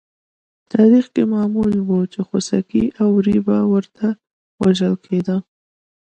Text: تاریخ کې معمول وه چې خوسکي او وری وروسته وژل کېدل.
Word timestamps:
تاریخ 0.73 1.05
کې 1.13 1.23
معمول 1.33 1.73
وه 1.87 1.99
چې 2.13 2.19
خوسکي 2.27 2.83
او 2.99 3.07
وری 3.15 3.37
وروسته 3.47 4.05
وژل 4.61 4.93
کېدل. 5.05 5.39